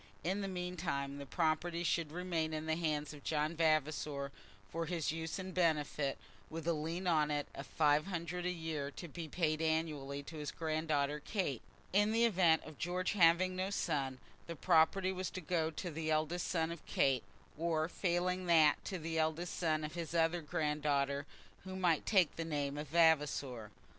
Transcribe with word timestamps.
In 0.23 0.41
the 0.41 0.47
meantime 0.47 1.19
the 1.19 1.27
property 1.27 1.83
should 1.83 2.11
remain 2.11 2.55
in 2.55 2.65
the 2.65 2.75
hands 2.75 3.13
of 3.13 3.23
John 3.23 3.55
Vavasor 3.55 4.31
for 4.67 4.87
his 4.87 5.11
use 5.11 5.37
and 5.37 5.53
benefit, 5.53 6.17
with 6.49 6.67
a 6.67 6.73
lien 6.73 7.05
on 7.05 7.29
it 7.29 7.47
of 7.53 7.67
five 7.67 8.07
hundred 8.07 8.43
a 8.47 8.49
year 8.49 8.89
to 8.89 9.07
be 9.07 9.27
paid 9.27 9.61
annually 9.61 10.23
to 10.23 10.37
his 10.37 10.49
granddaughter 10.49 11.19
Kate. 11.19 11.61
In 11.93 12.13
the 12.13 12.25
event 12.25 12.63
of 12.63 12.79
George 12.79 13.11
having 13.11 13.55
no 13.55 13.69
son, 13.69 14.17
the 14.47 14.55
property 14.55 15.11
was 15.11 15.29
to 15.29 15.39
go 15.39 15.69
to 15.69 15.91
the 15.91 16.09
eldest 16.09 16.47
son 16.47 16.71
of 16.71 16.83
Kate, 16.87 17.21
or 17.55 17.87
failing 17.87 18.47
that 18.47 18.83
to 18.85 18.97
the 18.97 19.19
eldest 19.19 19.53
son 19.55 19.83
of 19.83 19.93
his 19.93 20.15
other 20.15 20.41
granddaughter 20.41 21.27
who 21.63 21.75
might 21.75 22.07
take 22.07 22.37
the 22.37 22.43
name 22.43 22.75
of 22.75 22.87
Vavasor. 22.87 23.69